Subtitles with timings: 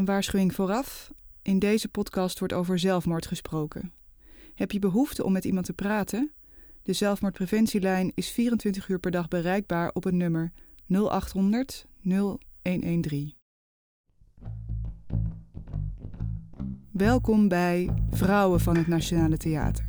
[0.00, 1.12] Een waarschuwing vooraf.
[1.42, 3.92] In deze podcast wordt over zelfmoord gesproken.
[4.54, 6.32] Heb je behoefte om met iemand te praten?
[6.82, 10.52] De zelfmoordpreventielijn is 24 uur per dag bereikbaar op het nummer
[10.86, 13.34] 0800 0113.
[16.90, 19.84] Welkom bij Vrouwen van het Nationale Theater,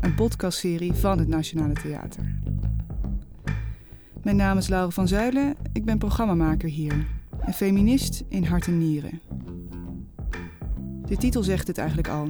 [0.00, 2.40] een podcastserie van het Nationale Theater.
[4.22, 7.06] Mijn naam is Laura van Zuilen, ik ben programmamaker hier,
[7.40, 9.20] een feminist in hart en nieren.
[11.08, 12.28] De titel zegt het eigenlijk al.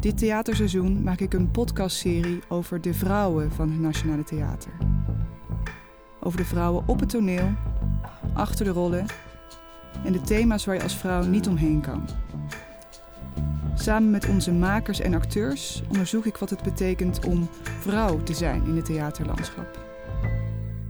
[0.00, 4.72] Dit theaterseizoen maak ik een podcastserie over de vrouwen van het Nationale Theater.
[6.20, 7.52] Over de vrouwen op het toneel,
[8.34, 9.06] achter de rollen
[10.04, 12.08] en de thema's waar je als vrouw niet omheen kan.
[13.74, 17.48] Samen met onze makers en acteurs onderzoek ik wat het betekent om
[17.80, 19.78] vrouw te zijn in het theaterlandschap.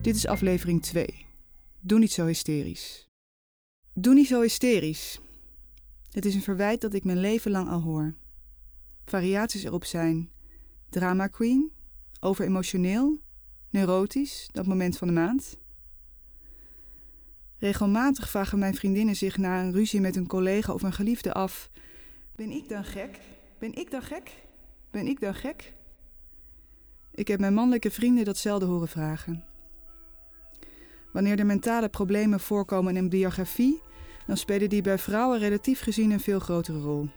[0.01, 1.27] Dit is aflevering 2.
[1.81, 3.09] Doe niet zo hysterisch.
[3.95, 5.21] Doe niet zo hysterisch.
[6.15, 8.15] Het is een verwijt dat ik mijn leven lang al hoor.
[9.05, 10.31] Variaties erop zijn
[10.91, 11.73] drama queen,
[12.21, 13.19] overemotioneel,
[13.71, 15.59] neurotisch, dat moment van de maand.
[17.59, 21.71] Regelmatig vragen mijn vriendinnen zich na een ruzie met een collega of een geliefde af:
[22.37, 23.19] Ben ik dan gek?
[23.59, 24.31] Ben ik dan gek?
[24.91, 25.73] Ben ik dan gek?
[27.11, 29.45] Ik heb mijn mannelijke vrienden dat zelden horen vragen.
[31.13, 33.81] Wanneer er mentale problemen voorkomen in een biografie,
[34.27, 37.09] dan spelen die bij vrouwen relatief gezien een veel grotere rol.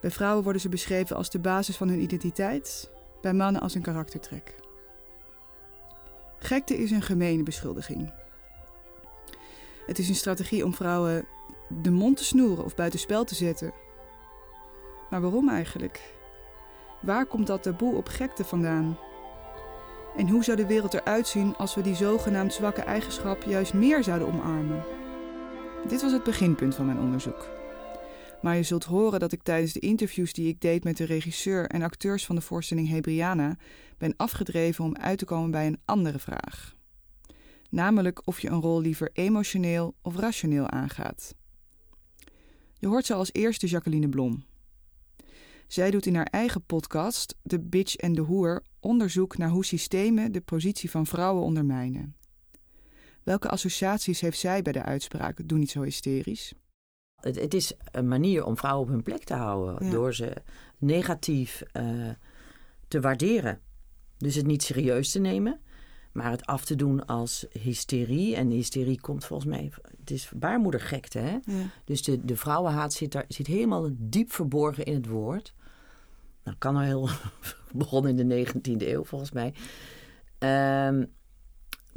[0.00, 3.82] Bij vrouwen worden ze beschreven als de basis van hun identiteit, bij mannen als een
[3.82, 4.54] karaktertrek.
[6.38, 8.12] Gekte is een gemene beschuldiging.
[9.86, 11.26] Het is een strategie om vrouwen
[11.82, 13.72] de mond te snoeren of buitenspel te zetten.
[15.10, 16.14] Maar waarom eigenlijk?
[17.00, 18.98] Waar komt dat taboe op gekte vandaan?
[20.16, 24.04] En hoe zou de wereld eruit zien als we die zogenaamd zwakke eigenschap juist meer
[24.04, 24.84] zouden omarmen?
[25.86, 27.48] Dit was het beginpunt van mijn onderzoek.
[28.42, 31.66] Maar je zult horen dat ik tijdens de interviews die ik deed met de regisseur
[31.66, 33.56] en acteurs van de voorstelling Hebriana
[33.98, 36.76] ben afgedreven om uit te komen bij een andere vraag.
[37.70, 41.34] Namelijk of je een rol liever emotioneel of rationeel aangaat.
[42.74, 44.44] Je hoort ze als eerste Jacqueline Blom.
[45.66, 50.32] Zij doet in haar eigen podcast, The Bitch en de Hoer, onderzoek naar hoe systemen
[50.32, 52.16] de positie van vrouwen ondermijnen.
[53.28, 56.54] Welke associaties heeft zij bij de uitspraak Doe niet zo hysterisch?
[57.20, 59.90] Het, het is een manier om vrouwen op hun plek te houden.
[59.90, 60.32] Door ze
[60.78, 62.10] negatief uh,
[62.88, 63.60] te waarderen.
[64.16, 65.60] Dus het niet serieus te nemen.
[66.12, 68.36] Maar het af te doen als hysterie.
[68.36, 69.72] En hysterie komt volgens mij...
[69.98, 71.38] Het is baarmoedergekte, hè?
[71.42, 71.70] Ja.
[71.84, 75.54] Dus de, de vrouwenhaat zit, daar, zit helemaal diep verborgen in het woord.
[76.44, 77.08] Nou, kan al heel...
[77.72, 79.54] begonnen in de 19e eeuw, volgens mij.
[80.86, 81.16] Um,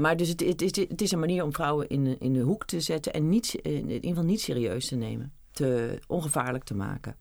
[0.02, 2.66] maar dus het, het, is, het is een manier om vrouwen in, in de hoek
[2.66, 5.34] te zetten en niet, in ieder geval niet serieus te nemen.
[5.52, 7.18] Te ongevaarlijk te maken.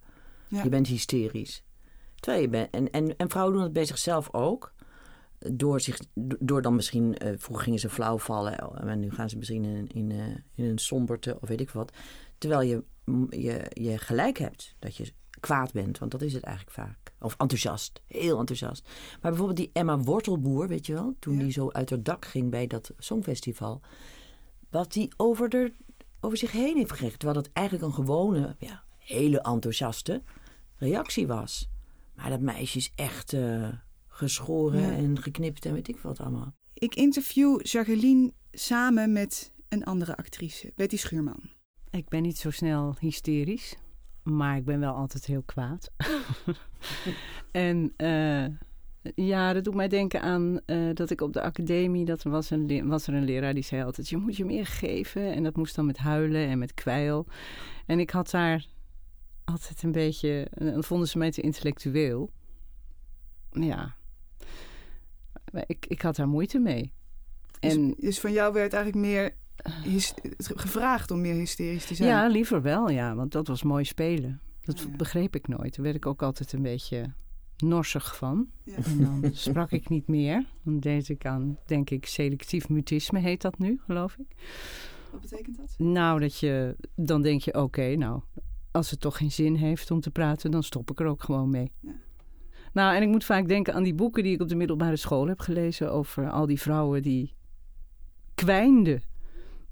[0.48, 0.62] Ja.
[0.62, 1.64] Je bent hysterisch.
[2.14, 4.72] Terwijl je bent, en, en, en vrouwen doen het bij zichzelf ook.
[5.38, 5.98] Door, zich,
[6.38, 9.86] door dan misschien, uh, vroeger gingen ze flauw vallen en nu gaan ze misschien in,
[9.86, 11.92] in, uh, in een somberte of weet ik wat.
[12.38, 12.84] Terwijl je,
[13.41, 16.98] je, je gelijk hebt dat je kwaad bent, want dat is het eigenlijk vaak.
[17.20, 18.88] Of enthousiast, heel enthousiast.
[19.20, 22.50] Maar bijvoorbeeld die Emma Wortelboer, weet je wel, toen die zo uit haar dak ging
[22.50, 23.81] bij dat songfestival.
[24.70, 25.72] Wat die over, de,
[26.20, 27.19] over zich heen heeft gekregen.
[27.19, 30.22] Terwijl dat eigenlijk een gewone, ja, hele enthousiaste
[30.76, 31.69] reactie was.
[32.14, 33.69] Maar dat meisje is echt uh,
[34.09, 36.54] geschoren en geknipt en weet ik wat allemaal.
[36.75, 41.50] Ik interview Jacqueline samen met een andere actrice, Betty Schuurman.
[41.91, 43.76] Ik ben niet zo snel hysterisch.
[44.22, 45.91] Maar ik ben wel altijd heel kwaad.
[47.50, 48.47] en uh,
[49.14, 52.50] ja, dat doet mij denken aan uh, dat ik op de academie, dat er was,
[52.50, 55.34] een, was er een leraar die zei altijd, je moet je meer geven.
[55.34, 57.26] En dat moest dan met huilen en met kwijl.
[57.86, 58.66] En ik had daar
[59.44, 62.30] altijd een beetje, dan vonden ze mij te intellectueel.
[63.50, 63.94] Ja,
[65.66, 66.92] ik, ik had daar moeite mee.
[67.60, 69.34] Dus en, dus, dus van jou werd eigenlijk meer
[70.37, 72.09] gevraagd om meer hysterisch te zijn?
[72.09, 73.15] Ja, liever wel, ja.
[73.15, 74.41] Want dat was mooi spelen.
[74.65, 75.74] Dat oh, begreep ik nooit.
[75.74, 77.12] Daar werd ik ook altijd een beetje
[77.57, 78.48] norsig van.
[78.65, 78.77] Ja.
[78.77, 80.47] En dan sprak ik niet meer.
[80.62, 84.36] Dan deed ik aan, denk ik, selectief mutisme heet dat nu, geloof ik.
[85.10, 85.74] Wat betekent dat?
[85.78, 88.21] Nou, dat je, dan denk je, oké, nou,
[88.71, 91.51] als het toch geen zin heeft om te praten, dan stop ik er ook gewoon
[91.51, 91.72] mee.
[91.80, 91.92] Ja.
[92.72, 95.27] Nou, en ik moet vaak denken aan die boeken die ik op de middelbare school
[95.27, 97.34] heb gelezen over al die vrouwen die
[98.34, 99.03] kwijnden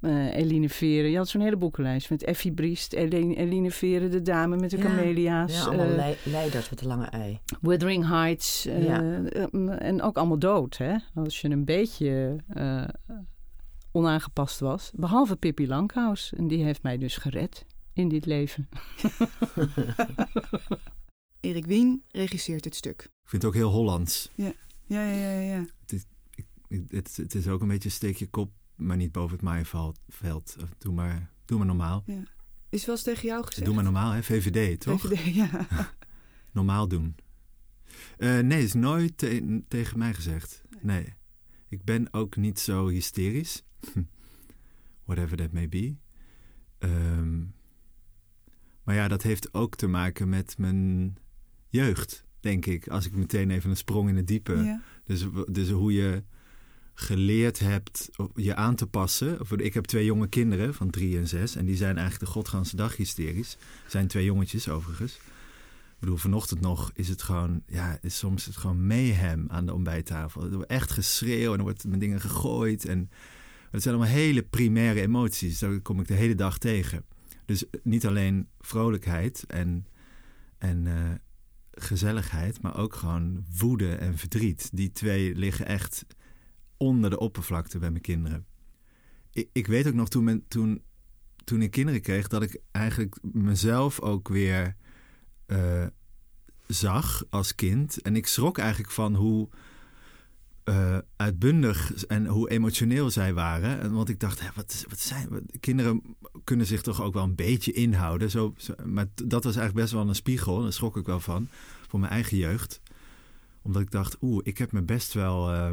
[0.00, 1.10] uh, Eline Veren.
[1.10, 4.76] Je had zo'n hele boekenlijst met Effie Briest, Eline, Eline Veren, de dame met de
[4.76, 5.54] ja, camelia's.
[5.54, 7.40] Ja, allemaal uh, leiders met de lange ei.
[7.60, 8.66] Wuthering Heights.
[8.66, 9.22] Uh, ja.
[9.78, 10.96] En ook allemaal dood, hè.
[11.14, 12.36] Als je een beetje
[13.92, 14.90] onaangepast was.
[14.94, 16.32] Behalve Pippi Lankhuis.
[16.36, 18.68] En die heeft mij dus gered in dit leven.
[21.40, 23.02] Erik Wien regisseert het stuk.
[23.02, 24.30] Ik vind het ook heel Hollands.
[24.34, 24.52] Ja,
[24.86, 25.40] ja, ja, ja.
[25.40, 25.66] ja.
[25.80, 26.04] Het, is,
[26.34, 26.46] ik,
[26.88, 30.00] het, het, is ook een beetje steek je kop, maar niet boven het maaienveld.
[30.78, 32.02] Doe maar, doe maar normaal.
[32.06, 32.22] Ja.
[32.68, 33.64] Is wel eens tegen jou gezegd?
[33.64, 34.22] Doe maar normaal, hè?
[34.22, 35.00] VVD, toch?
[35.00, 35.66] VVD, ja.
[36.52, 37.14] normaal doen.
[38.18, 40.62] Uh, nee, is nooit te tegen mij gezegd.
[40.80, 41.14] Nee.
[41.68, 43.62] Ik ben ook niet zo hysterisch.
[45.04, 45.96] Whatever that may be.
[46.78, 47.54] Um,
[48.82, 51.16] maar ja, dat heeft ook te maken met mijn
[51.68, 52.88] jeugd, denk ik.
[52.88, 54.56] Als ik meteen even een sprong in het diepe.
[54.56, 54.82] Ja.
[55.04, 56.22] Dus, dus hoe je
[57.00, 59.38] geleerd hebt je aan te passen.
[59.56, 61.56] Ik heb twee jonge kinderen van drie en zes.
[61.56, 63.56] En die zijn eigenlijk de godganse dag hysterisch.
[63.86, 65.14] zijn twee jongetjes overigens.
[65.14, 67.62] Ik bedoel, vanochtend nog is het gewoon...
[67.66, 70.42] Ja, is soms het gewoon mayhem aan de ontbijttafel.
[70.42, 72.84] Er wordt echt geschreeuw en er wordt met dingen gegooid.
[72.84, 73.10] En
[73.70, 75.58] het zijn allemaal hele primaire emoties.
[75.58, 77.04] Daar kom ik de hele dag tegen.
[77.44, 79.86] Dus niet alleen vrolijkheid en,
[80.58, 80.94] en uh,
[81.70, 84.70] gezelligheid, maar ook gewoon woede en verdriet.
[84.72, 86.04] Die twee liggen echt
[86.78, 88.46] onder de oppervlakte bij mijn kinderen.
[89.32, 90.82] Ik, ik weet ook nog toen, toen,
[91.44, 94.76] toen ik kinderen kreeg, dat ik eigenlijk mezelf ook weer
[95.46, 95.86] uh,
[96.66, 98.02] zag als kind.
[98.02, 99.48] En ik schrok eigenlijk van hoe
[100.64, 103.92] uh, uitbundig en hoe emotioneel zij waren.
[103.92, 106.02] Want ik dacht, hè, wat, wat zijn kinderen
[106.44, 108.30] kunnen zich toch ook wel een beetje inhouden.
[108.30, 108.54] Zo,
[108.84, 110.62] maar dat was eigenlijk best wel een spiegel.
[110.62, 111.48] Daar schrok ik wel van
[111.88, 112.80] voor mijn eigen jeugd,
[113.62, 115.70] omdat ik dacht, oeh, ik heb me best wel, uh,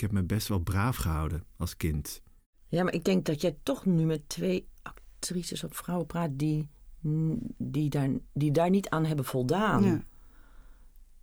[0.00, 2.22] ik heb me best wel braaf gehouden als kind.
[2.68, 6.68] Ja, maar ik denk dat jij toch nu met twee actrices of vrouwen praat die,
[7.56, 9.82] die, daar, die daar niet aan hebben voldaan.
[9.82, 10.04] Ja.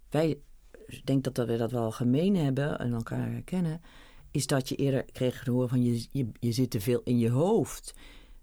[0.09, 0.41] Wij
[0.88, 3.81] ik denk dat we dat wel gemeen hebben en elkaar herkennen,
[4.31, 7.18] is dat je eerder kreeg te horen van je, je, je zit te veel in
[7.18, 7.94] je hoofd.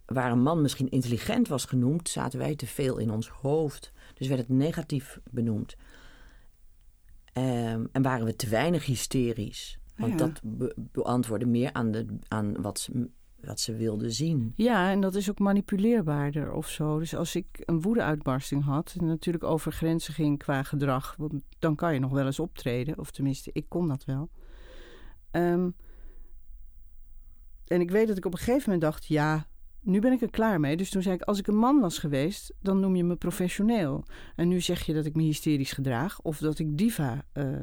[0.05, 3.93] Waar een man misschien intelligent was genoemd, zaten wij te veel in ons hoofd.
[4.15, 5.77] Dus werd het negatief benoemd.
[7.33, 9.79] Um, en waren we te weinig hysterisch.
[9.97, 13.09] Want dat be beantwoordde meer aan, de, aan wat ze
[13.47, 14.53] wat ze wilden zien.
[14.57, 16.99] Ja, en dat is ook manipuleerbaarder of zo.
[16.99, 21.75] Dus als ik een woedeuitbarsting had en natuurlijk over grenzen ging qua gedrag, want dan
[21.75, 24.31] kan je nog wel eens optreden, of tenminste, ik kon dat wel.
[25.31, 25.75] Um,
[27.67, 29.47] en ik weet dat ik op een gegeven moment dacht, ja,
[29.81, 30.77] nu ben ik er klaar mee.
[30.77, 34.05] Dus toen zei ik, als ik een man was geweest, dan noem je me professioneel.
[34.37, 37.25] En nu zeg je dat ik me hysterisch gedraag of dat ik diva.
[37.35, 37.63] Uh...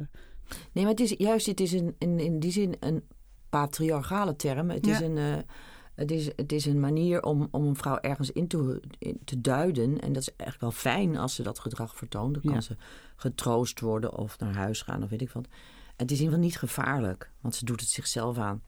[0.72, 3.04] Nee, maar het is juist, het is in, in, in die zin een
[3.50, 4.70] patriarchale term.
[4.70, 5.18] Het is een.
[5.18, 5.38] Uh,
[5.96, 8.82] het is, het is een manier om, om een vrouw ergens in te,
[9.26, 10.00] te duiden.
[10.00, 12.34] En dat is echt wel fijn als ze dat gedrag vertoont.
[12.34, 12.76] Dan kan ze
[13.16, 15.48] getroost worden of naar huis gaan of weet ik wat.
[15.96, 18.62] Het is in ieder geval niet gevaarlijk, want ze doet het zichzelf aan.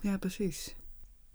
[0.00, 0.76] Ja, precies.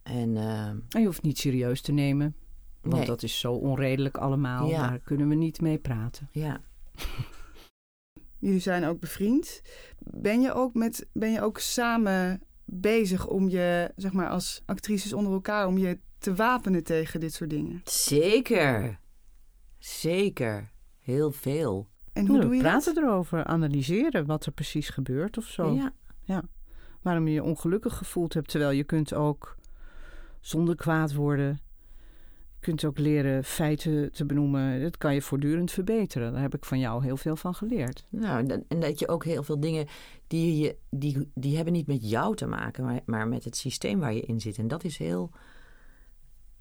[0.04, 2.36] En, uh, en je hoeft niet serieus te nemen.
[2.82, 4.68] Want dat is zo onredelijk allemaal.
[4.68, 4.88] Ja.
[4.88, 6.30] Daar kunnen we niet mee praten.
[6.32, 6.62] Ja.
[8.40, 9.62] Jullie zijn ook bevriend.
[10.04, 15.14] Ben je ook, met, ben je ook samen bezig om je, zeg maar, als actrices
[15.14, 17.82] onder elkaar, om je te wapenen tegen dit soort dingen?
[17.84, 19.00] Zeker.
[19.78, 20.72] Zeker.
[21.00, 21.88] Heel veel.
[22.14, 25.74] En hoe doe je praten erover, analyseren wat er precies gebeurt of zo.
[25.74, 25.94] Ja.
[26.24, 26.44] ja.
[27.02, 29.56] Waarom je je ongelukkig gevoeld hebt, terwijl je kunt ook
[30.40, 31.60] zonder kwaad worden
[32.62, 34.82] kunt ook leren feiten te benoemen.
[34.82, 36.34] Dat kan je voortdurend verbeteren.
[36.34, 38.06] Daar heb ik van jou heel veel van geleerd.
[38.10, 39.88] Nou, en dat je ook heel veel dingen
[40.28, 44.00] die je, die, die hebben niet met jou te maken, maar, maar met het systeem
[44.00, 44.58] waar je in zit.
[44.58, 45.32] En dat is heel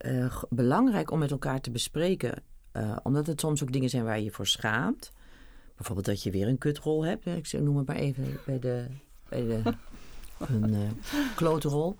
[0.06, 2.42] uh, belangrijk om met elkaar te bespreken.
[2.72, 5.12] Uh, omdat het soms ook dingen zijn waar je je voor schaamt.
[5.76, 7.26] Bijvoorbeeld dat je weer een kutrol hebt.
[7.26, 8.86] Ik noem het maar even bij de,
[9.28, 9.62] bij de
[10.46, 10.90] een uh,
[11.34, 11.96] klotenrol.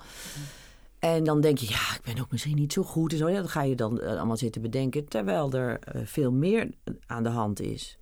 [1.01, 3.13] En dan denk je, ja, ik ben ook misschien niet zo goed.
[3.13, 3.29] En zo.
[3.29, 5.09] Ja, dat ga je dan uh, allemaal zitten bedenken.
[5.09, 6.71] Terwijl er uh, veel meer
[7.07, 7.99] aan de hand is.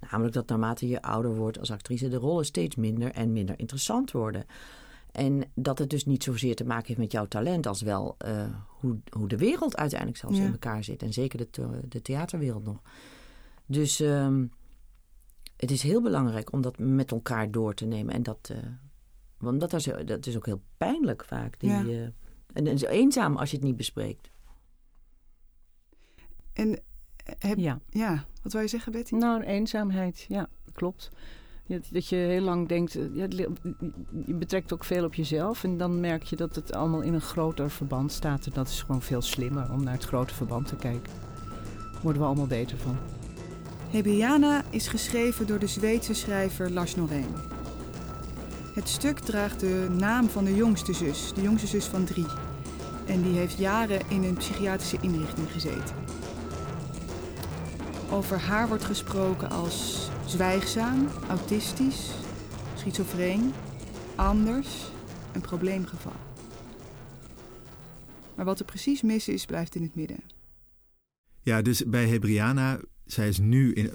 [0.00, 4.10] Namelijk dat naarmate je ouder wordt als actrice, de rollen steeds minder en minder interessant
[4.10, 4.44] worden.
[5.12, 8.44] En dat het dus niet zozeer te maken heeft met jouw talent, als wel uh,
[8.66, 10.44] hoe, hoe de wereld uiteindelijk zelfs ja.
[10.44, 11.02] in elkaar zit.
[11.02, 12.80] En zeker de, de theaterwereld nog.
[13.66, 14.52] Dus um,
[15.56, 18.14] het is heel belangrijk om dat met elkaar door te nemen.
[18.14, 18.52] En dat,
[19.38, 21.60] want dat is, dat is ook heel pijnlijk vaak.
[21.60, 22.12] Die, ja.
[22.52, 24.30] En het is eenzaam als je het niet bespreekt.
[26.52, 26.80] En
[27.38, 27.80] heb, ja.
[27.90, 29.14] ja, wat wil je zeggen, Betty?
[29.14, 31.10] Nou, eenzaamheid, ja, klopt.
[31.90, 33.14] Dat je heel lang denkt, eh,
[34.26, 35.64] je betrekt ook veel op jezelf.
[35.64, 38.46] En dan merk je dat het allemaal in een groter verband staat.
[38.46, 41.12] En dat is gewoon veel slimmer om naar het grote verband te kijken.
[41.92, 42.96] Daar worden we allemaal beter van.
[43.90, 47.34] Hebiana is geschreven door de Zweedse schrijver Lars Noreen.
[48.74, 52.26] Het stuk draagt de naam van de jongste zus, de jongste zus van drie.
[53.06, 55.96] En die heeft jaren in een psychiatrische inrichting gezeten.
[58.10, 62.10] Over haar wordt gesproken als zwijgzaam, autistisch,
[62.74, 63.52] schizofreen,
[64.14, 64.68] anders,
[65.32, 66.12] een probleemgeval.
[68.34, 70.20] Maar wat er precies mis is, blijft in het midden.
[71.42, 72.80] Ja, dus bij Hebriana,
[73.12, 73.90] zij is nu,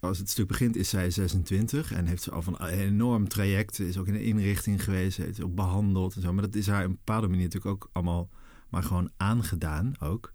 [0.00, 3.78] als het stuk begint, is zij 26 en heeft ze al van een enorm traject.
[3.78, 6.32] Is ook in een inrichting geweest, heeft ook behandeld en zo.
[6.32, 8.30] Maar dat is haar op een bepaalde manier natuurlijk ook allemaal
[8.68, 10.32] maar gewoon aangedaan ook.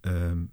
[0.00, 0.44] Ehm,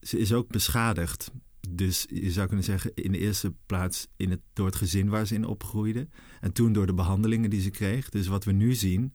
[0.00, 1.30] ze is ook beschadigd.
[1.68, 5.26] Dus je zou kunnen zeggen, in de eerste plaats in het, door het gezin waar
[5.26, 6.08] ze in opgroeide.
[6.40, 8.08] En toen door de behandelingen die ze kreeg.
[8.08, 9.14] Dus wat we nu zien,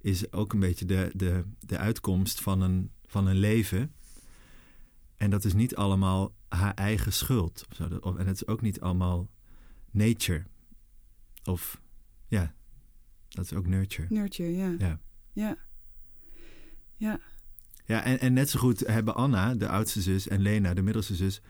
[0.00, 3.94] is ook een beetje de, de, de uitkomst van een, van een leven.
[5.16, 7.66] En dat is niet allemaal haar eigen schuld.
[8.02, 9.28] En het is ook niet allemaal
[9.90, 10.44] nature.
[11.44, 11.80] Of
[12.28, 12.54] ja,
[13.28, 14.06] dat is ook nurture.
[14.10, 14.74] Nurture, ja.
[14.78, 15.00] Ja.
[15.32, 15.56] Ja.
[16.96, 17.20] Ja.
[17.84, 21.14] Ja, en, en net zo goed hebben Anna, de oudste zus, en Lena, de middelste
[21.14, 21.40] zus,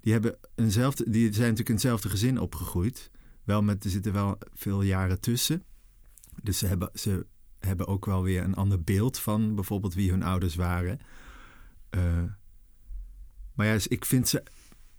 [0.00, 3.10] die, hebben eenzelfde, die zijn natuurlijk in hetzelfde gezin opgegroeid.
[3.44, 5.64] Wel met, er zitten wel veel jaren tussen.
[6.42, 7.26] Dus ze hebben, ze
[7.58, 10.98] hebben ook wel weer een ander beeld van bijvoorbeeld wie hun ouders waren.
[11.90, 12.22] Uh,
[13.60, 14.42] maar ja, dus ik vind ze,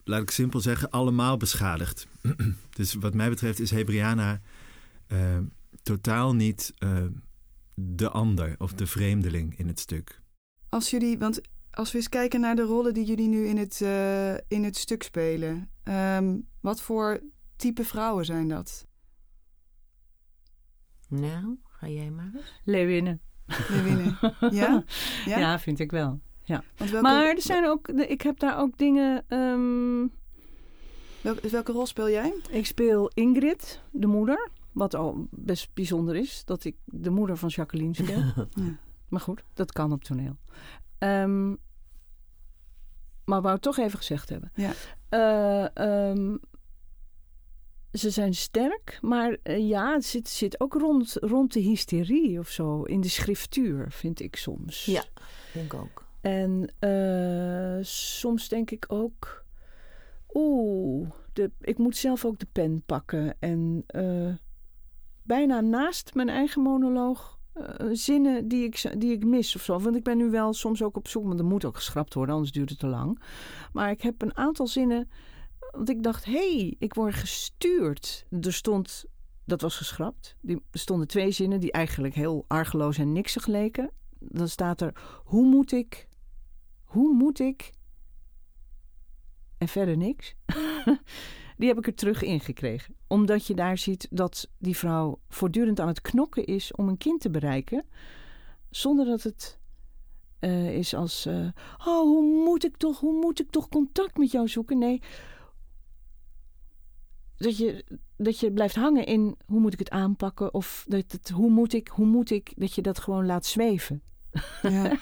[0.03, 2.07] laat ik simpel zeggen, allemaal beschadigd.
[2.77, 4.41] dus wat mij betreft is Hebriana
[5.07, 5.37] uh,
[5.83, 7.05] totaal niet uh,
[7.73, 10.21] de ander of de vreemdeling in het stuk.
[10.69, 11.41] Als jullie, want
[11.71, 14.77] als we eens kijken naar de rollen die jullie nu in het, uh, in het
[14.77, 17.21] stuk spelen, um, wat voor
[17.55, 18.87] type vrouwen zijn dat?
[21.07, 22.59] Nou, ga jij maar.
[22.65, 23.21] Leeuwinnen.
[23.69, 24.83] Leeuwinnen, ja?
[25.25, 25.39] ja?
[25.39, 26.21] Ja, vind ik wel.
[26.43, 26.63] Ja.
[26.77, 29.25] welke, maar er zijn ook, ik heb daar ook dingen.
[29.27, 30.11] Um,
[31.21, 32.33] welke, welke rol speel jij?
[32.49, 34.49] Ik speel Ingrid, de moeder.
[34.71, 38.23] Wat al best bijzonder is, dat ik de moeder van Jacqueline speel.
[38.65, 38.77] ja.
[39.07, 40.37] Maar goed, dat kan op toneel.
[40.99, 41.57] Um,
[43.25, 44.51] maar wou het toch even gezegd hebben.
[44.55, 44.73] Ja.
[45.75, 46.39] Uh, um,
[47.93, 52.49] ze zijn sterk, maar uh, ja, het zit, zit ook rond, rond de hysterie of
[52.49, 52.83] zo.
[52.83, 54.85] In de schriftuur, vind ik soms.
[54.85, 55.03] Ja,
[55.53, 56.05] denk ook.
[56.21, 59.45] En uh, soms denk ik ook...
[60.33, 63.35] Oeh, de, ik moet zelf ook de pen pakken.
[63.39, 63.85] En
[65.23, 69.79] bijna naast mijn eigen monoloog uh, zinnen die ik, die ik mis of zo.
[69.79, 72.33] Want ik ben nu wel soms ook op zoek, want er moet ook geschrapt worden,
[72.35, 73.21] anders duurt het te lang.
[73.73, 75.09] Maar ik heb een aantal zinnen,
[75.71, 78.25] want ik dacht, hé, hey, ik word gestuurd.
[78.41, 79.05] Er stond,
[79.45, 83.91] dat was geschrapt, er stonden twee zinnen die eigenlijk heel argeloos en niksig leken.
[84.19, 86.07] Dan staat er, hoe moet ik,
[86.91, 87.71] hoe moet ik,
[89.57, 90.35] en verder niks.
[91.57, 92.95] die heb ik er terug ingekregen.
[93.07, 97.21] Omdat je daar ziet dat die vrouw voortdurend aan het knokken is om een kind
[97.21, 97.85] te bereiken.
[98.69, 99.59] Zonder dat het
[100.39, 104.31] uh, is als: uh, Oh, hoe moet ik toch, hoe moet ik toch contact met
[104.31, 104.77] jou zoeken?
[104.77, 105.01] Nee.
[107.35, 107.85] Dat je,
[108.17, 110.53] dat je blijft hangen in hoe moet ik het aanpakken?
[110.53, 114.01] Of dat het, hoe moet ik, hoe moet ik, dat je dat gewoon laat zweven.
[114.61, 114.69] Ja,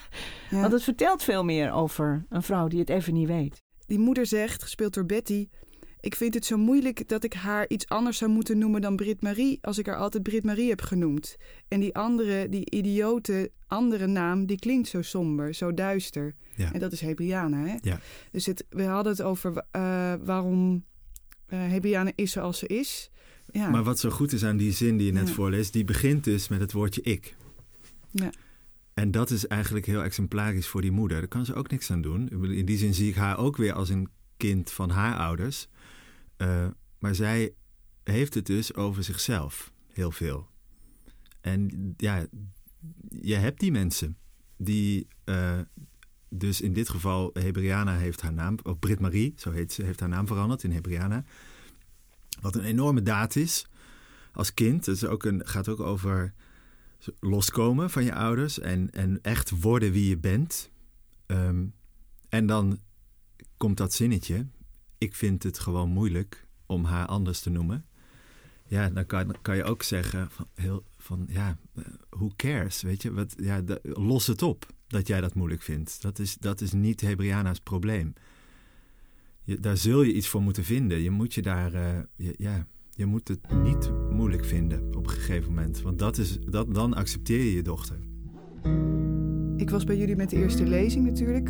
[0.50, 0.62] ja.
[0.62, 3.62] Want het vertelt veel meer over een vrouw die het even niet weet.
[3.88, 5.48] Die moeder zegt, gespeeld door Betty,
[6.00, 9.22] ik vind het zo moeilijk dat ik haar iets anders zou moeten noemen dan Brit
[9.22, 11.36] Marie als ik haar altijd Brit Marie heb genoemd.
[11.68, 16.36] En die andere, die idiote andere naam, die klinkt zo somber, zo duister.
[16.56, 16.74] Ja.
[16.74, 17.76] En dat is Hebriana, hè?
[17.82, 18.00] Ja.
[18.32, 20.86] Dus het, we hadden het over uh, waarom
[21.50, 23.10] uh, Hebriana is zoals ze is.
[23.52, 23.70] Ja.
[23.70, 25.34] Maar wat zo goed is aan die zin die je net Ja.
[25.34, 27.36] voorleest, die begint dus met het woordje ik.
[28.12, 28.30] Ja.
[29.00, 31.18] En dat is eigenlijk heel exemplarisch voor die moeder.
[31.20, 32.30] Daar kan ze ook niks aan doen.
[32.30, 35.68] In die zin zie ik haar ook weer als een kind van haar ouders.
[36.38, 36.68] Uh,
[37.00, 37.54] maar zij
[38.04, 40.50] heeft het dus over zichzelf heel veel.
[41.42, 42.26] En ja,
[43.10, 44.18] je hebt die mensen
[44.58, 45.60] die, uh,
[46.30, 50.00] dus in dit geval, Hebriana heeft haar naam, of Brit Marie, zo heet ze, heeft
[50.00, 51.24] haar naam veranderd in Hebriana.
[52.42, 53.66] Wat een enorme daad is
[54.32, 54.86] als kind.
[54.86, 56.34] Het is ook een, gaat ook over
[57.20, 60.72] loskomen van je ouders en, en echt worden wie je bent.
[61.28, 61.74] Um,
[62.30, 62.80] en dan
[63.58, 64.48] komt dat zinnetje.
[64.98, 67.86] Ik vind het gewoon moeilijk om haar anders te noemen.
[68.66, 73.02] Ja, dan kan, kan je ook zeggen van, heel, van ja, uh, who cares, weet
[73.02, 73.12] je?
[73.12, 76.02] Wat, ja, los het op dat jij dat moeilijk vindt.
[76.02, 78.14] Dat is, dat is niet Hebriana's probleem.
[79.46, 81.02] Daar zul je iets voor moeten vinden.
[81.02, 81.72] Je moet je daar,
[82.16, 82.68] je, ja,
[83.00, 85.82] je moet het niet moeilijk vinden op een gegeven moment.
[85.82, 87.98] Want dat is, dat, dan accepteer je je dochter.
[89.58, 91.50] Ik was bij jullie met de eerste lezing natuurlijk.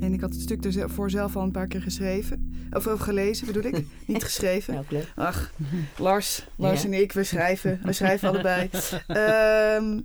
[0.00, 2.52] En ik had het stuk ervoor zelf al een paar keer geschreven.
[2.70, 3.84] Of, of gelezen bedoel ik.
[4.06, 4.74] Niet geschreven.
[4.74, 5.12] Ja, leuk.
[5.14, 5.52] Ach,
[5.98, 6.88] Lars, Lars Ja.
[6.88, 7.80] en ik, we schrijven.
[7.82, 8.68] We schrijven allebei.
[9.06, 10.00] Ehm,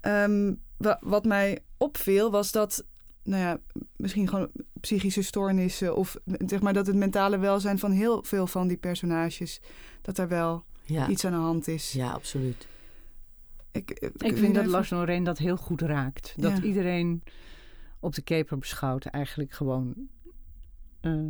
[0.00, 2.84] ehm, wa- wat mij opviel was dat
[3.24, 3.60] nou ja,
[3.96, 4.48] misschien gewoon
[4.80, 5.96] psychische stoornissen.
[5.96, 9.60] Of zeg maar dat het mentale welzijn van heel veel van die personages.
[10.02, 10.64] dat er wel
[11.08, 11.92] iets aan de hand is.
[11.92, 12.68] Ja, absoluut.
[13.72, 16.34] Ik, ik, vind dat Lars Noreen dat heel goed raakt.
[16.36, 17.22] Dat iedereen
[18.00, 19.94] op de keper beschouwt eigenlijk gewoon.
[21.02, 21.20] Uh,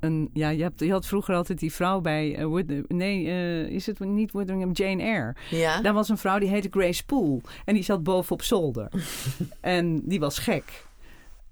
[0.00, 2.38] een, ja, je, hebt, je had vroeger altijd die vrouw bij.
[2.38, 5.34] Uh, nee, uh, is het niet Witheringham Jane Eyre?
[5.50, 5.80] Ja.
[5.80, 7.40] Daar was een vrouw die heette Grace Poole.
[7.64, 8.92] En die zat boven op zolder.
[9.60, 10.88] en die was gek.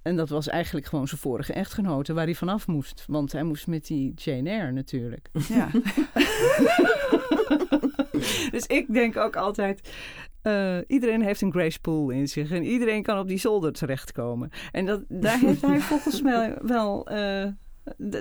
[0.09, 3.05] En dat was eigenlijk gewoon zijn vorige echtgenote waar hij vanaf moest.
[3.07, 5.31] Want hij moest met die Jane Eyre natuurlijk.
[5.49, 5.71] Ja.
[8.55, 9.93] dus ik denk ook altijd...
[10.43, 12.51] Uh, iedereen heeft een Grace Pool in zich.
[12.51, 14.51] En iedereen kan op die zolder terechtkomen.
[14.73, 17.13] En dat, daar heeft hij volgens mij wel...
[17.13, 17.47] Uh,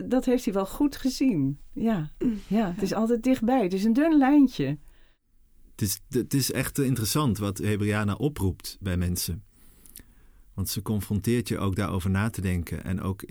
[0.05, 1.59] dat heeft hij wel goed gezien.
[1.73, 2.11] Ja.
[2.47, 3.63] ja, het is altijd dichtbij.
[3.63, 4.77] Het is een dun lijntje.
[5.71, 9.46] Het is, het is echt interessant wat Hebriana oproept bij mensen.
[10.57, 12.83] Want ze confronteert je ook daarover na te denken.
[12.83, 13.23] En ook,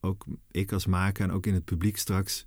[0.00, 2.46] ook ik als maker en ook in het publiek straks.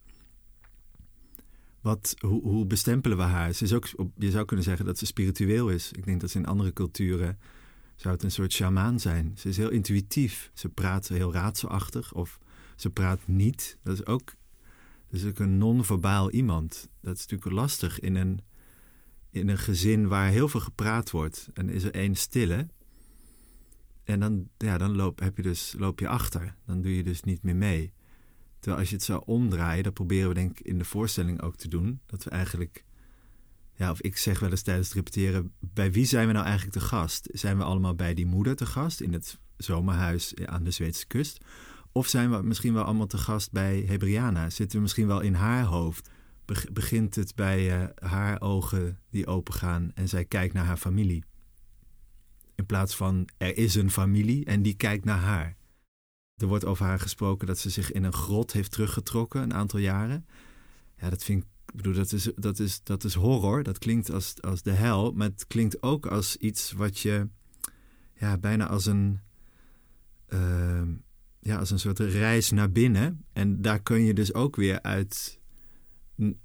[1.82, 3.54] Wat, hoe, hoe bestempelen we haar?
[3.54, 5.92] Ze is ook, je zou kunnen zeggen dat ze spiritueel is.
[5.92, 7.40] Ik denk dat ze in andere culturen
[7.96, 9.32] zou het een soort shamaan zijn.
[9.38, 10.52] Ze is heel intuïtief.
[10.54, 12.40] Ze praat heel raadselachtig of
[12.76, 13.78] ze praat niet.
[13.84, 14.34] Dat is ook,
[15.10, 16.90] dat is ook een non-verbaal iemand.
[17.02, 18.40] Dat is natuurlijk lastig in een,
[19.30, 21.50] in een gezin waar heel veel gepraat wordt.
[21.54, 22.68] En is er één stille.
[24.08, 26.56] En dan, ja, dan loop, heb je dus, loop je achter.
[26.66, 27.94] Dan doe je dus niet meer mee.
[28.60, 31.56] Terwijl als je het zou omdraaien, dat proberen we denk ik in de voorstelling ook
[31.56, 32.00] te doen.
[32.06, 32.84] Dat we eigenlijk,
[33.76, 36.78] ja, of ik zeg wel eens tijdens het repeteren, bij wie zijn we nou eigenlijk
[36.78, 37.30] te gast?
[37.32, 41.46] Zijn we allemaal bij die moeder te gast in het zomerhuis aan de Zweedse kust?
[41.92, 44.50] Of zijn we misschien wel allemaal te gast bij Hebriana?
[44.50, 46.10] Zitten we misschien wel in haar hoofd?
[46.72, 51.24] Begint het bij uh, haar ogen die opengaan en zij kijkt naar haar familie?
[52.58, 55.56] In plaats van er is een familie en die kijkt naar haar.
[56.36, 59.80] Er wordt over haar gesproken dat ze zich in een grot heeft teruggetrokken een aantal
[59.80, 60.26] jaren.
[61.00, 63.64] Ja, dat vind ik, ik bedoel, dat is, dat is, dat is horror.
[63.64, 67.28] Dat klinkt als, als de hel, maar het klinkt ook als iets wat je
[68.14, 69.20] ja, bijna als een,
[70.30, 70.82] uh,
[71.40, 73.26] ja, als een soort reis naar binnen.
[73.34, 75.40] En daar kun je dus ook weer uit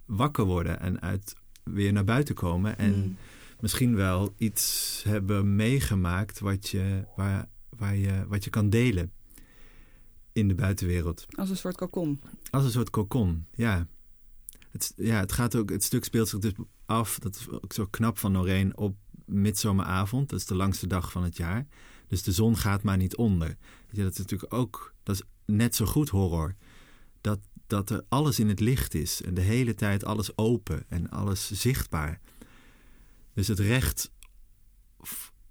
[0.05, 2.79] wakker worden en uit weer naar buiten komen.
[2.79, 3.17] En mm
[3.63, 9.13] misschien wel iets hebben meegemaakt wat je, waar, waar je, wat je kan delen
[10.33, 11.27] in de buitenwereld.
[11.31, 12.21] Als een soort kokon.
[12.51, 13.87] Als een soort kokon, ja.
[14.71, 16.53] Het, ja, het, gaat ook, het stuk speelt zich dus
[16.87, 18.97] af, dat is ook zo knap van Noreen, op
[19.27, 20.29] midzomeravond.
[20.29, 21.67] Dat is de langste dag van het jaar.
[22.07, 23.57] Dus de zon gaat maar niet onder.
[23.91, 26.55] Ja, dat is natuurlijk ook, dat is net zo goed horror.
[27.21, 31.11] Dat, dat er alles in het licht is en de hele tijd alles open en
[31.11, 32.21] alles zichtbaar.
[33.35, 34.13] Dus het recht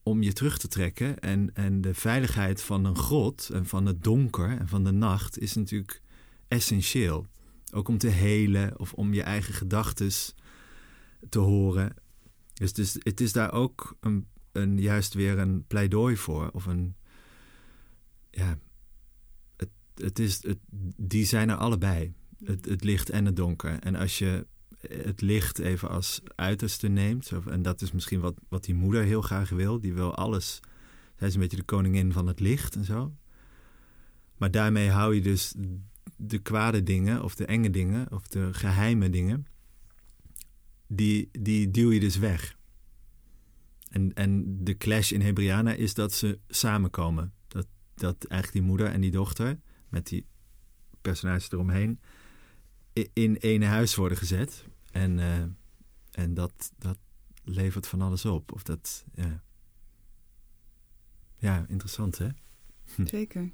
[0.03, 4.03] om je terug te trekken en, en de veiligheid van een grot en van het
[4.03, 6.01] donker en van de nacht is natuurlijk
[6.47, 7.25] essentieel.
[7.73, 10.11] Ook om te helen of om je eigen gedachten
[11.29, 11.95] te horen.
[12.53, 16.49] Dus, dus het is daar ook een, een, juist weer een pleidooi voor.
[16.51, 16.95] Of een.
[18.29, 18.59] Ja.
[19.57, 20.57] Het, het is, het,
[20.97, 22.13] die zijn er allebei.
[22.43, 23.79] Het, het licht en het donker.
[23.79, 24.47] En als je
[24.87, 27.31] het licht even als uiterste neemt.
[27.49, 29.79] En dat is misschien wat, wat die moeder heel graag wil.
[29.79, 30.59] Die wil alles.
[31.17, 33.15] Zij is een beetje de koningin van het licht en zo.
[34.37, 35.53] Maar daarmee hou je dus
[36.15, 39.45] de kwade dingen, of de enge dingen, of de geheime dingen.
[40.87, 42.57] Die, die duw je dus weg.
[43.89, 47.33] En, en de clash in Hebriana is dat ze samenkomen.
[47.47, 50.25] Dat, dat eigenlijk die moeder en die dochter, met die
[51.01, 51.99] personages eromheen,
[53.13, 54.65] in één huis worden gezet.
[54.91, 55.43] En, uh,
[56.11, 56.97] en dat, dat
[57.43, 58.51] levert van alles op.
[58.51, 59.43] Of dat, ja.
[61.37, 62.27] Ja, interessant hè?
[63.03, 63.51] Zeker.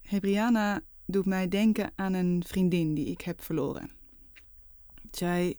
[0.00, 3.90] Hebriana doet mij denken aan een vriendin die ik heb verloren.
[5.10, 5.58] Zij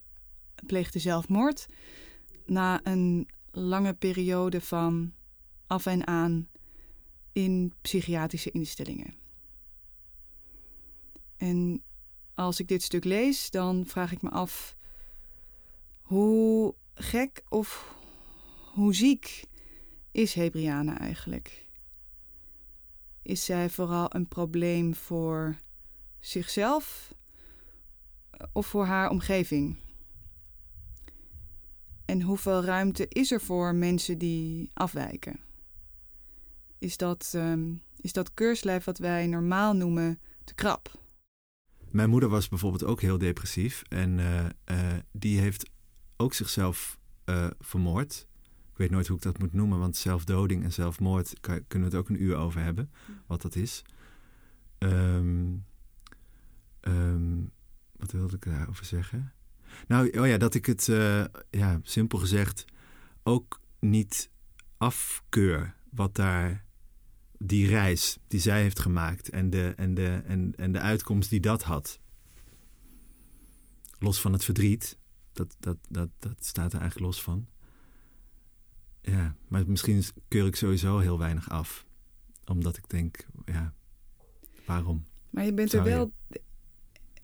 [0.66, 1.66] pleegde zelfmoord
[2.46, 5.12] na een lange periode van
[5.66, 6.48] af en aan
[7.32, 9.14] in psychiatrische instellingen.
[11.36, 11.82] En
[12.38, 14.76] als ik dit stuk lees, dan vraag ik me af
[16.00, 17.96] hoe gek of
[18.72, 19.44] hoe ziek
[20.10, 21.66] is Hebriana eigenlijk?
[23.22, 25.56] Is zij vooral een probleem voor
[26.18, 27.14] zichzelf
[28.52, 29.78] of voor haar omgeving?
[32.04, 35.40] En hoeveel ruimte is er voor mensen die afwijken?
[36.78, 41.06] Is dat, um, is dat keurslijf wat wij normaal noemen te krap?
[41.90, 43.82] Mijn moeder was bijvoorbeeld ook heel depressief.
[43.88, 44.48] En uh, uh,
[45.12, 45.70] die heeft
[46.16, 48.26] ook zichzelf uh, vermoord.
[48.70, 51.96] Ik weet nooit hoe ik dat moet noemen, want zelfdoding en zelfmoord kan, kunnen we
[51.96, 52.90] het ook een uur over hebben,
[53.26, 53.82] wat dat is.
[54.78, 55.54] Ehm,
[56.80, 57.40] ehm,
[57.96, 59.32] wat wilde ik daarover zeggen?
[59.86, 62.64] Nou, oh ja, dat ik het, eh, ja, simpel gezegd,
[63.22, 64.30] ook niet
[64.76, 66.64] afkeur wat daar
[67.38, 71.40] die reis die zij heeft gemaakt en de, en de, en, en de uitkomst die
[71.40, 72.00] dat had.
[73.98, 74.98] Los van het verdriet,
[75.32, 77.46] dat, dat, dat, dat staat er eigenlijk los van.
[79.02, 81.86] Ja, maar misschien keur ik sowieso heel weinig af.
[82.44, 83.74] Omdat ik denk, ja,
[84.66, 85.04] waarom?
[85.30, 86.12] Maar je bent er wel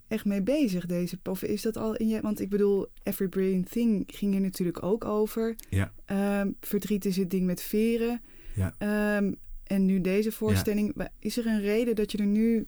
[0.09, 1.19] echt mee bezig, deze.
[1.25, 2.21] Of is dat al in je.
[2.21, 5.55] Want ik bedoel, Every Brain Thing ging er natuurlijk ook over.
[5.69, 5.93] Ja.
[6.05, 8.21] Ehm, verdriet is het ding met veren.
[8.55, 8.75] Ja.
[8.79, 9.33] Ehm,
[9.65, 11.09] en nu deze voorstelling.
[11.19, 12.67] Is er een reden dat je er nu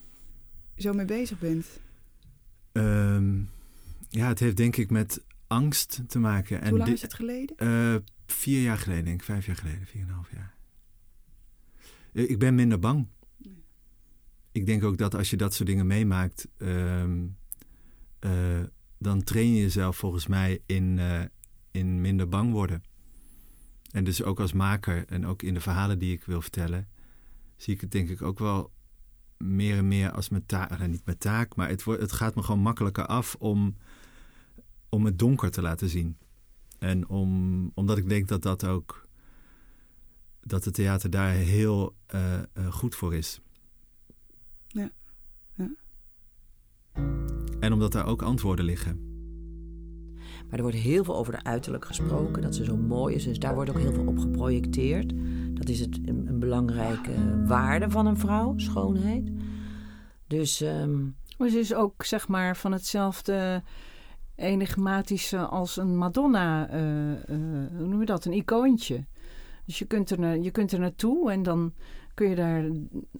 [0.76, 1.66] zo mee bezig bent?
[2.72, 3.38] Ehm,
[4.08, 6.60] ja, het heeft denk ik met angst te maken.
[6.60, 7.56] En Hoe lang is het geleden?
[7.58, 9.24] Uh, vier jaar geleden, denk ik.
[9.24, 10.54] Vijf jaar geleden, vier en een half jaar.
[12.12, 13.06] Eh, ik ben minder bang.
[14.52, 17.04] Ik denk ook dat als je dat soort dingen meemaakt, uh,
[18.98, 21.00] dan train je jezelf volgens mij in,
[21.70, 22.82] in minder bang worden.
[23.90, 26.88] En dus ook als maker en ook in de verhalen die ik wil vertellen,
[27.56, 28.70] zie ik het denk ik ook wel
[29.36, 30.70] meer en meer als mijn taak.
[30.70, 33.76] Nou, niet mijn taak, maar het, wordt, het gaat me gewoon makkelijker af om,
[34.88, 36.16] om het donker te laten zien.
[36.78, 39.08] En om, omdat ik denk dat dat ook.
[40.40, 43.40] dat het theater daar heel uh, uh, goed voor is.
[44.66, 44.90] Ja.
[45.54, 45.70] ja.
[47.60, 49.15] En omdat daar ook antwoorden liggen.
[50.48, 53.24] Maar er wordt heel veel over de uiterlijk gesproken, dat ze zo mooi is.
[53.24, 55.12] Dus daar wordt ook heel veel op geprojecteerd.
[55.54, 59.30] Dat is het, een, belangrijke waarde van een vrouw, schoonheid.
[60.26, 60.60] Dus.
[60.60, 61.16] Um...
[61.38, 63.62] Maar ze is ook, zeg maar, van hetzelfde
[64.36, 66.76] enigmatische als een Madonna, uh,
[67.76, 69.04] hoe noem je dat, een icoontje.
[69.64, 71.72] Dus je kunt, er, je kunt er naartoe en dan
[72.16, 72.64] kun je daar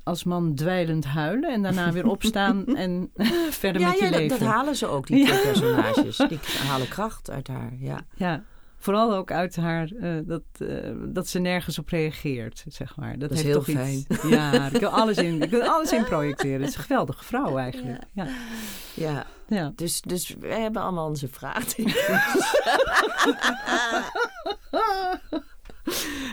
[0.03, 3.11] als man dweilend huilen en daarna weer opstaan en
[3.63, 4.29] verder met je ja, leven.
[4.29, 6.17] Dat, dat halen ze ook, die twee personages.
[6.17, 8.01] Die halen kracht uit haar, ja.
[8.15, 8.43] Ja,
[8.77, 13.19] vooral ook uit haar uh, dat, uh, dat ze nergens op reageert, zeg maar.
[13.19, 14.05] Dat, dat is heel fijn.
[14.09, 16.61] Iets, ja, ik wil alles in, ik wil alles in projecteren.
[16.61, 18.03] Het is een geweldige vrouw eigenlijk.
[18.13, 18.25] Ja.
[18.25, 18.33] ja.
[18.95, 19.27] ja.
[19.49, 19.73] ja.
[19.75, 22.07] Dus, dus we hebben allemaal onze vraagtekens.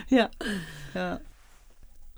[0.06, 0.28] ja.
[0.94, 1.20] ja.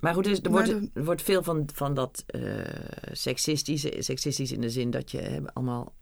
[0.01, 2.65] Maar goed, dus er, wordt, er wordt veel van, van dat uh,
[3.13, 5.95] seksistische, seksistisch in de zin dat je allemaal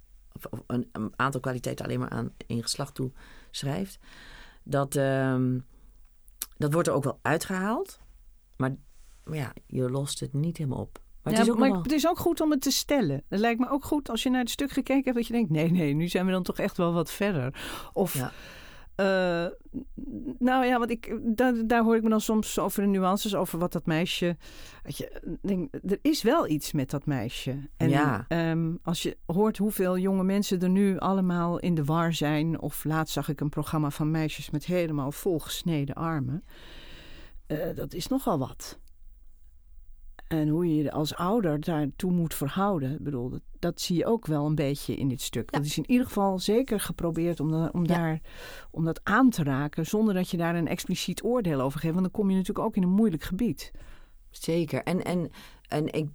[0.66, 3.12] een, een, aantal kwaliteiten alleen maar aan één geslacht toe
[3.50, 3.98] schrijft.
[4.62, 5.44] Dat, uh,
[6.56, 7.98] dat wordt er ook wel uitgehaald.
[8.56, 8.76] Maar,
[9.24, 10.98] maar, ja, je lost het niet helemaal op.
[11.22, 13.22] Maar, ja, het, is ook maar het is ook goed om het te stellen.
[13.28, 15.16] Het lijkt me ook goed als je naar het stuk gekeken hebt...
[15.16, 17.54] dat je denkt, nee, nee, nu zijn we dan toch echt wel wat verder.
[17.92, 18.14] Of...
[18.14, 18.32] Ja.
[18.96, 19.46] Uh,
[20.38, 23.58] nou ja, want ik, daar, daar hoor ik me dan soms over de nuances, over
[23.58, 24.36] wat dat meisje.
[24.82, 27.68] Weet je, denk, er is wel iets met dat meisje.
[27.76, 28.26] En ja.
[28.28, 32.60] um, als je hoort hoeveel jonge mensen er nu allemaal in de war zijn.
[32.60, 36.44] Of laatst zag ik een programma van meisjes met helemaal volgesneden armen.
[37.48, 38.78] Uh, dat is nogal wat.
[40.28, 42.92] En hoe je je als ouder daartoe moet verhouden.
[42.92, 45.50] Ik bedoel, dat, dat, zie je ook wel een beetje in dit stuk.
[45.50, 45.58] Ja.
[45.58, 47.94] Dat is in ieder geval zeker geprobeerd om, da, om, ja.
[47.94, 48.20] daar,
[48.70, 49.86] om dat aan te raken...
[49.86, 51.94] zonder dat je daar een expliciet oordeel over geeft.
[51.94, 53.72] Want dan kom je natuurlijk ook in een moeilijk gebied.
[54.30, 54.82] Zeker.
[54.82, 55.30] En, en,
[55.68, 56.08] en, ik,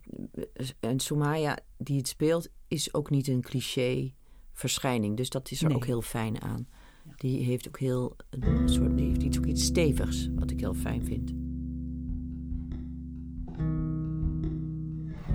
[0.79, 4.13] en Sumaya, die het speelt, is ook niet een cliché
[4.53, 5.17] verschijning.
[5.17, 5.75] Dus dat is er nee.
[5.75, 6.67] ook heel fijn aan.
[7.15, 10.73] Die heeft ook heel een soort, die heeft iets, ook iets stevigs, wat ik heel
[10.73, 11.48] fijn vind.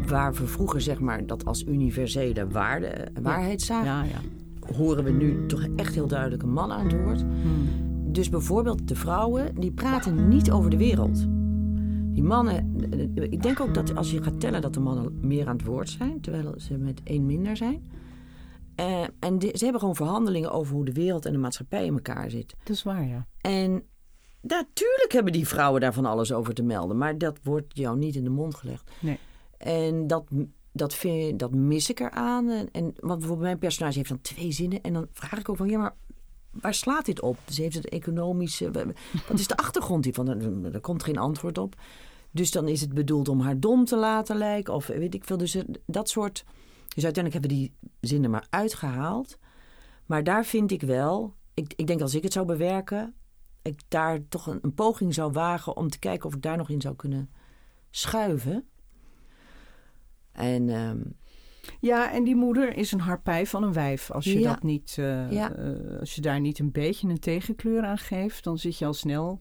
[0.06, 4.20] Waar we vroeger zeg maar dat als universele waarde, waarheid zagen, ja, ja.
[4.74, 7.20] horen we nu toch echt heel duidelijk een man aan het woord.
[7.20, 7.68] Hmm.
[8.12, 11.26] Dus bijvoorbeeld de vrouwen, die praten niet over de wereld.
[12.14, 12.76] Die mannen,
[13.14, 15.90] ik denk ook dat als je gaat tellen dat de mannen meer aan het woord
[15.90, 17.90] zijn, terwijl ze met één minder zijn.
[18.80, 22.30] Uh, en ze hebben gewoon verhandelingen over hoe de wereld en de maatschappij in elkaar
[22.30, 22.54] zit.
[22.58, 23.26] Dat is waar, ja.
[23.40, 23.82] En
[24.40, 28.14] natuurlijk hebben die vrouwen daar van alles over te melden, maar dat wordt jou niet
[28.14, 28.90] in de mond gelegd.
[29.00, 29.18] Nee.
[29.58, 30.24] En dat,
[30.72, 32.48] dat, vind, dat mis ik eraan.
[32.50, 34.80] En, en, want bijvoorbeeld mijn personage heeft dan twee zinnen.
[34.80, 35.94] En dan vraag ik ook van, ja, maar
[36.50, 37.38] waar slaat dit op?
[37.44, 38.70] Dus heeft het economische...
[39.28, 40.28] Wat is de achtergrond hiervan?
[40.28, 41.74] Er, er komt geen antwoord op.
[42.30, 44.74] Dus dan is het bedoeld om haar dom te laten lijken.
[44.74, 45.36] Of weet ik veel.
[45.36, 46.44] Dus dat soort...
[46.94, 49.38] Dus uiteindelijk hebben we die zinnen maar uitgehaald.
[50.06, 51.34] Maar daar vind ik wel...
[51.54, 53.14] Ik, ik denk als ik het zou bewerken...
[53.62, 55.76] ik daar toch een poging zou wagen...
[55.76, 57.30] om te kijken of ik daar nog in zou kunnen
[57.90, 58.68] schuiven...
[60.34, 61.16] En, um...
[61.80, 64.10] Ja, en die moeder is een harpij van een wijf.
[64.10, 64.52] Als je, ja.
[64.52, 65.56] dat niet, uh, ja.
[65.58, 68.94] uh, als je daar niet een beetje een tegenkleur aan geeft, dan zit je al
[68.94, 69.40] snel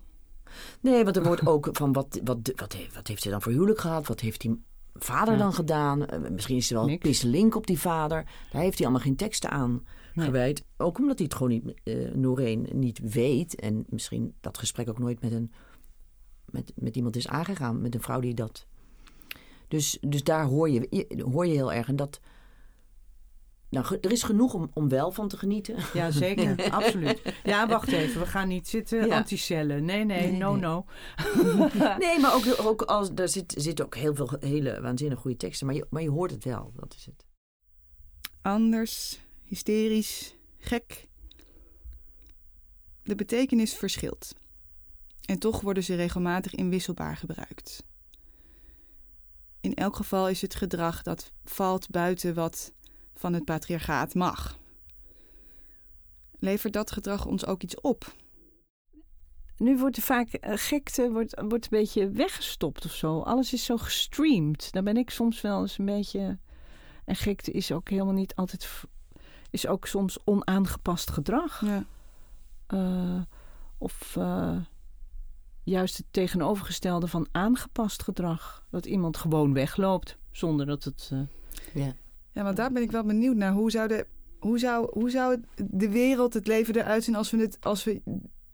[0.81, 3.51] Nee, want er wordt ook van wat, wat, wat, heeft, wat heeft hij dan voor
[3.51, 4.07] huwelijk gehad?
[4.07, 5.39] Wat heeft die vader Ja.
[5.39, 6.05] dan gedaan?
[6.05, 8.23] Eh, misschien is er wel een pisselink op die vader.
[8.51, 10.25] Daar heeft hij allemaal geen teksten aan Nee.
[10.25, 10.63] gewijd.
[10.77, 13.55] Ook omdat hij het gewoon niet, eh Noreen niet weet.
[13.55, 15.51] En misschien dat gesprek ook nooit met, een,
[16.45, 17.81] met, met iemand is aangegaan.
[17.81, 18.67] Met een vrouw die dat...
[19.73, 21.87] Dus, dus daar hoor je, hoor je heel erg.
[21.87, 22.19] En dat...
[23.69, 25.75] Nou, er is genoeg om, om wel van te genieten.
[25.93, 26.71] Ja, zeker.
[26.71, 27.21] Absoluut.
[27.43, 28.19] Ja, wacht even.
[28.21, 29.17] We gaan niet zitten Ja.
[29.17, 29.85] anticellen.
[29.85, 30.61] Nee, nee, Nee, no, nee.
[30.61, 30.85] no.
[31.99, 35.67] Nee, maar ook, ook als, er zit- zitten ook heel veel hele waanzinnig goede teksten.
[35.67, 37.25] Maar je, maar je hoort het wel, dat is het.
[38.41, 41.07] Anders, hysterisch, gek.
[43.03, 44.35] De betekenis verschilt.
[45.25, 47.83] En toch worden ze regelmatig inwisselbaar gebruikt.
[49.63, 52.73] In elk geval is het gedrag dat valt buiten wat
[53.13, 54.57] van het patriarchaat mag.
[56.39, 58.15] Levert dat gedrag ons ook iets op?
[59.57, 63.19] Nu wordt er vaak eh, gekte wordt, wordt een beetje weggestopt of zo.
[63.19, 64.71] Alles is zo gestreamd.
[64.71, 66.37] Daar ben ik soms wel eens een beetje.
[67.05, 68.83] En gekte is ook helemaal niet altijd.
[69.49, 71.65] Is ook soms onaangepast gedrag.
[71.65, 71.85] Ja.
[72.67, 73.21] Eh,
[73.77, 74.57] of eh,
[75.63, 78.65] juist het tegenovergestelde van aangepast gedrag.
[78.69, 81.09] Dat iemand gewoon wegloopt zonder dat het.
[81.13, 81.19] eh,
[81.83, 81.93] Ja.
[82.31, 83.53] Ja, want daar ben ik wel benieuwd naar.
[83.53, 84.07] Hoe zou de,
[84.39, 88.01] hoe zou, hoe zou de wereld, het leven eruit zien als we, het, als we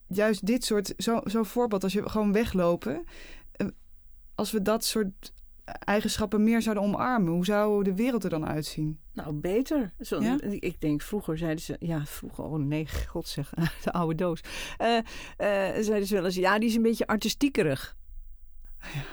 [0.07, 3.03] juist dit soort, zo- zo'n voorbeeld, als je gewoon weglopen,
[3.51, 3.67] eh,
[4.35, 5.33] als we dat soort
[5.69, 8.99] eigenschappen meer zouden omarmen, hoe zou de wereld er dan uitzien?
[9.13, 9.93] Nou, beter.
[9.99, 10.37] Zo, Ja?
[10.41, 11.75] Ik denk, vroeger zeiden ze...
[11.79, 13.49] Ja, vroeger, oh nee, god zeg,
[13.83, 14.41] de oude doos.
[14.77, 15.03] Eh, eh,
[15.83, 17.97] zeiden ze wel eens, ja, die is een beetje artistiekerig.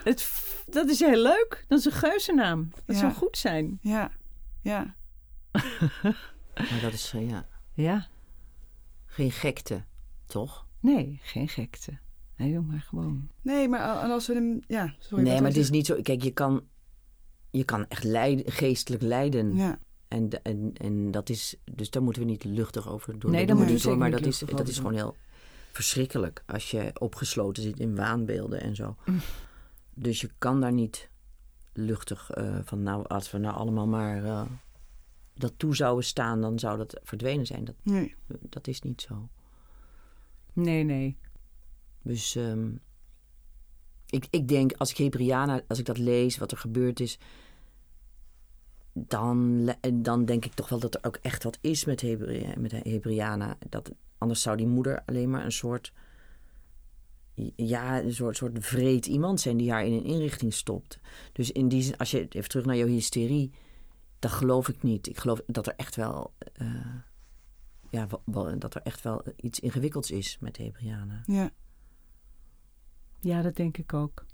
[0.04, 1.64] Het, dat is heel leuk.
[1.68, 2.70] Dat is een geuzennaam.
[2.84, 3.00] Dat Ja.
[3.00, 3.78] zou goed zijn.
[3.82, 4.10] Ja,
[4.62, 4.94] ja.
[6.54, 8.06] Maar dat is, eh, ja, Ja,
[9.06, 9.84] geen gekte,
[10.26, 10.66] toch?
[10.80, 11.98] nee, geen gekte.
[12.36, 13.28] Nee, maar gewoon.
[13.42, 15.24] Nee, maar en als we hem, ja, sorry.
[15.24, 16.02] nee, maar het is niet zo...
[16.02, 16.62] Kijk, je kan,
[17.50, 19.56] je kan echt lijden, geestelijk lijden.
[19.56, 21.56] Ja, En, en, en dat is...
[21.64, 23.30] Dus daar moeten we niet luchtig over doen.
[23.30, 25.16] Nee, daar moeten we hoor, Maar dat is, dat is gewoon heel
[25.72, 26.42] verschrikkelijk.
[26.46, 28.96] Als je opgesloten zit in waanbeelden en zo.
[29.04, 29.18] Mm.
[29.98, 31.10] Dus je kan daar niet
[31.72, 32.82] luchtig eh, van...
[32.82, 34.24] Nou, als we nou allemaal maar...
[34.24, 34.42] eh,
[35.34, 37.64] dat toe zouden staan, dan zou dat verdwenen zijn.
[37.64, 38.14] Dat, nee.
[38.40, 39.28] dat is niet zo.
[40.52, 41.16] Nee, nee.
[42.06, 42.70] Dus ehm,
[44.06, 47.18] ik, ik denk, als ik Hebriana, als ik dat lees, wat er gebeurd is,
[48.92, 52.02] dan, le- dan denk ik toch wel dat er ook echt wat is met,
[52.58, 53.58] met Hebriana.
[53.68, 55.92] Dat, anders zou die moeder alleen maar een soort,
[57.56, 61.00] ja, een soort, soort vreed iemand zijn die haar in een inrichting stopt.
[61.32, 63.52] Dus in die zin, als je even terug naar jouw hysterie,
[64.18, 65.08] dat geloof ik niet.
[65.08, 66.94] Ik geloof dat er echt wel, eh,
[67.90, 68.06] ja,
[68.58, 71.22] dat er echt wel iets ingewikkelds is met Hebriana.
[71.26, 71.50] Ja,
[73.20, 74.24] Ja, dat denk ik ook.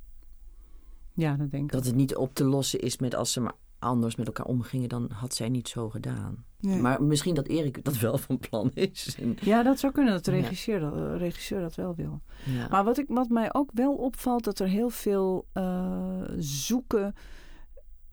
[1.14, 3.52] Ja, dat denk ik Dat het niet op te lossen is met als ze maar
[3.78, 6.44] anders met elkaar omgingen, dan had zij niet zo gedaan.
[6.60, 6.80] nee.
[6.80, 9.16] Maar misschien dat Erik dat wel van plan is.
[9.20, 10.40] En, Ja, dat zou kunnen dat de Ja.
[10.40, 12.22] regisseur, dat, eh, regisseur dat wel wil.
[12.44, 12.68] ja.
[12.68, 17.14] Maar wat, ik, wat mij ook wel opvalt, dat er heel veel eh, zoeken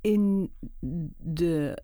[0.02, 0.52] in
[1.18, 1.78] de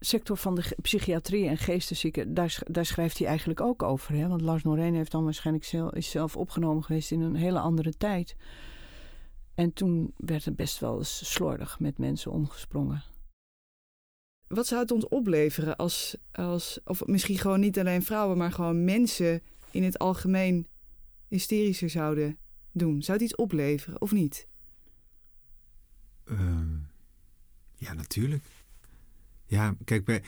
[0.00, 2.34] sector van de psychiatrie en geesteszieken.
[2.34, 4.14] Daar, daar schrijft hij eigenlijk ook over.
[4.14, 4.28] Hè?
[4.28, 7.96] Want Lars Noreen heeft dan waarschijnlijk zelf, is zelf opgenomen geweest in een hele andere
[7.96, 8.36] tijd.
[9.54, 13.02] En toen werd er best wel eens slordig met mensen omgesprongen.
[14.46, 18.84] Wat zou het ons opleveren als, als, of misschien gewoon niet alleen vrouwen, maar gewoon
[18.84, 20.66] mensen in het algemeen
[21.28, 22.38] hysterischer zouden
[22.72, 23.02] doen?
[23.02, 24.48] Zou het iets opleveren of niet?
[26.24, 26.76] Ehm,
[27.76, 28.44] ja, natuurlijk.
[29.48, 30.22] Ja, kijk, bij,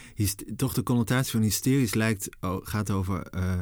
[0.57, 3.61] toch de connotatie van hysterisch lijkt, oh, gaat over eh,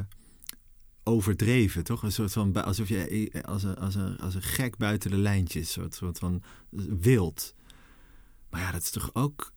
[1.03, 2.03] overdreven, toch?
[2.03, 5.17] Een soort van, alsof je eh, als een, als een, als een gek buiten de
[5.17, 6.43] lijntjes, een soort, soort van
[6.99, 7.55] wild.
[8.49, 9.53] Maar ja, dat is toch ook,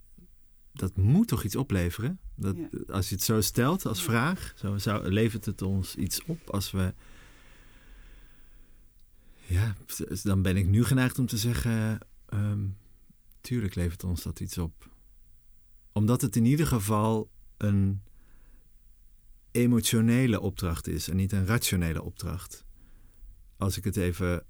[0.73, 2.19] dat moet toch iets opleveren?
[2.37, 2.69] Dat, Ja.
[2.87, 4.05] Als je het zo stelt als Ja.
[4.05, 6.95] vraag, zo, zou, levert het ons iets op als we...
[9.47, 9.77] Ja,
[10.23, 11.99] dan ben ik nu geneigd om te zeggen...
[12.27, 12.67] ehm,
[13.41, 14.91] tuurlijk levert ons dat iets op.
[15.92, 18.02] Omdat het in ieder geval een
[19.50, 22.64] emotionele opdracht is en niet een rationele opdracht.
[23.57, 24.44] Als ik het even,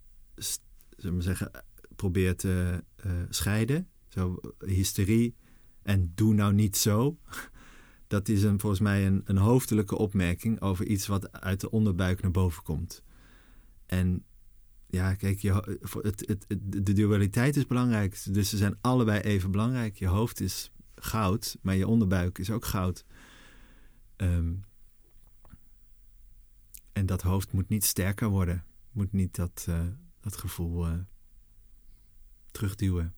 [0.97, 1.51] zullen we zeggen,
[1.97, 3.89] probeer te eh, scheiden.
[4.09, 5.35] Zo, hysterie
[5.83, 7.17] en doe nou niet zo.
[8.07, 12.23] Dat is een, volgens mij een, een hoofdelijke opmerking over iets wat uit de onderbuik
[12.23, 13.03] naar boven komt.
[13.87, 14.25] En
[14.87, 16.47] ja, kijk, je, het, het-
[16.85, 18.25] de dualiteit is belangrijk.
[18.31, 19.97] Dus ze zijn allebei even belangrijk.
[19.97, 20.71] Je hoofd is
[21.05, 23.05] goud, maar je onderbuik is ook goud.
[24.17, 24.53] Ehm,
[26.93, 28.65] en dat hoofd moet niet sterker worden.
[28.93, 29.81] moet niet dat, uh,
[30.21, 30.95] dat gevoel uh,
[32.51, 33.15] terugduwen.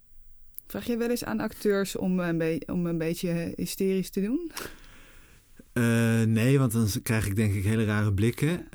[0.66, 4.51] Vraag je wel eens aan acteurs om een, om een beetje hysterisch te doen?
[5.73, 8.68] Uh, nee, want dan krijg ik denk ik hele rare blikken.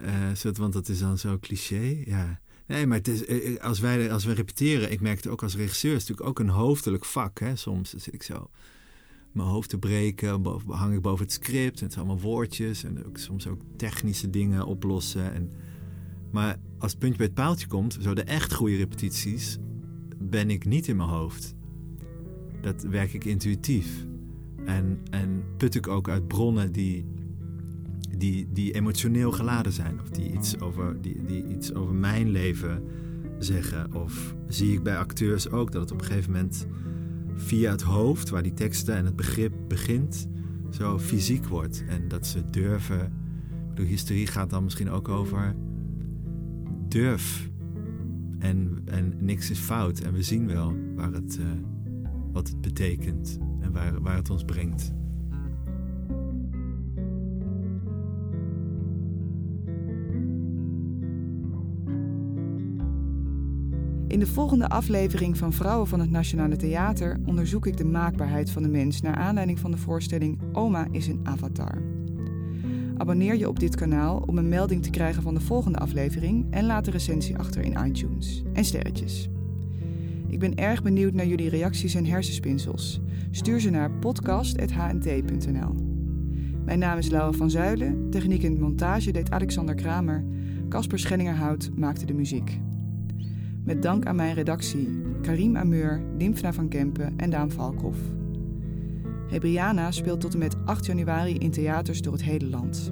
[0.43, 2.01] Uh, want dat is dan zo cliché.
[2.05, 2.41] Ja.
[2.65, 5.95] Nee, maar het is, als, wij, als we repeteren, ik merk het ook als regisseur,
[5.95, 7.39] is natuurlijk ook een hoofdelijk vak.
[7.39, 7.55] Hè?
[7.55, 8.49] Soms zit ik zo
[9.31, 13.05] mijn hoofd te breken, hang ik boven het script en het zijn allemaal woordjes en
[13.05, 15.33] ook, soms ook technische dingen oplossen.
[15.33, 15.51] En,
[16.31, 19.57] maar als het puntje bij het paaltje komt, zo de echt goede repetities,
[20.17, 21.55] ben ik niet in mijn hoofd.
[22.61, 24.05] Dat werk ik intuïtief.
[24.65, 27.05] En, en put ik ook uit bronnen die,
[28.17, 30.01] die, die emotioneel geladen zijn.
[30.01, 32.83] Of die iets, over, die, die iets over mijn leven
[33.39, 33.93] zeggen.
[33.93, 36.67] Of zie ik bij acteurs ook dat het op een gegeven moment
[37.39, 40.27] via het hoofd, waar die teksten en het begrip begint,
[40.69, 41.83] zo fysiek wordt.
[41.87, 43.13] En dat ze durven.
[43.73, 45.55] De hysterie gaat dan misschien ook over
[46.87, 47.49] durf.
[48.39, 49.99] En, en niks is fout.
[49.99, 51.45] En we zien wel waar het, uh,
[52.31, 54.93] wat het betekent en waar, waar het ons brengt.
[64.09, 68.63] In de volgende aflevering van Vrouwen van het Nationale Theater onderzoek ik de maakbaarheid van
[68.63, 71.81] de mens naar aanleiding van de voorstelling Oma is een avatar.
[72.97, 76.65] Abonneer je op dit kanaal om een melding te krijgen van de volgende aflevering en
[76.65, 78.43] laat een recensie achter in iTunes.
[78.53, 79.29] En sterretjes.
[80.27, 83.01] Ik ben erg benieuwd naar jullie reacties en hersenspinsels.
[83.31, 85.75] Stuur ze naar podcast.hnt.nl.
[86.65, 90.25] Mijn naam is Laura van Zuilen, techniek en montage deed Alexander Kramer,
[90.69, 92.59] Casper Schellingerhout maakte de muziek.
[93.63, 97.99] Met dank aan mijn redactie Karim Ameur, Dimfna van Kempen en Daan Valkhoff.
[99.27, 102.91] Hebriana speelt tot en met 8 januari in theaters door het hele land.